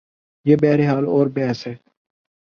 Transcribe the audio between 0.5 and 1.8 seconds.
بہرحال اور بحث ہے۔